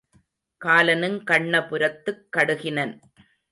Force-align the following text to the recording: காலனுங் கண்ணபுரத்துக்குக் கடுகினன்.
காலனுங் 0.65 1.19
கண்ணபுரத்துக்குக் 1.31 2.29
கடுகினன். 2.37 2.99